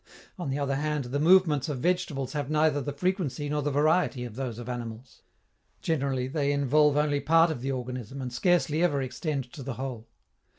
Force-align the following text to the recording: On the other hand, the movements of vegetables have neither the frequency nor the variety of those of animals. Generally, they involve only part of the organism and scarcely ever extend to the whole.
On 0.39 0.49
the 0.49 0.57
other 0.57 0.77
hand, 0.77 1.05
the 1.05 1.19
movements 1.19 1.69
of 1.69 1.77
vegetables 1.77 2.33
have 2.33 2.49
neither 2.49 2.81
the 2.81 2.91
frequency 2.91 3.49
nor 3.49 3.61
the 3.61 3.69
variety 3.69 4.23
of 4.23 4.35
those 4.35 4.57
of 4.57 4.67
animals. 4.67 5.21
Generally, 5.79 6.29
they 6.29 6.51
involve 6.51 6.97
only 6.97 7.19
part 7.19 7.51
of 7.51 7.61
the 7.61 7.71
organism 7.71 8.19
and 8.19 8.33
scarcely 8.33 8.81
ever 8.81 8.99
extend 9.03 9.53
to 9.53 9.61
the 9.61 9.73
whole. 9.75 10.07